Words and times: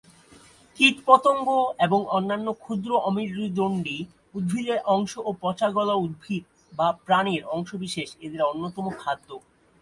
কীট, 0.79 0.95
পতঙ্গ 1.05 1.47
এবং 1.79 1.99
অন্যান্য 2.09 2.47
ক্ষুদ্র 2.53 2.89
অমেরুদণ্ডী, 3.01 3.97
উদ্ভিদের 4.33 4.79
অংশ 4.87 5.13
ও 5.19 5.29
পচা-গলা 5.41 5.95
উদ্ভিদ 5.95 6.43
বা 6.73 6.87
প্রাণীর 7.05 7.41
অংশবিশেষ 7.47 8.09
এদের 8.21 8.41
অন্যতম 8.43 8.85
খাদ্য। 8.99 9.29